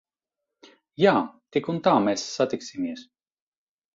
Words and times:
Jā. 1.01 1.11
Tik 1.57 1.69
un 1.75 1.77
tā 1.87 1.93
mēs 2.07 2.25
satiksimies. 2.39 3.07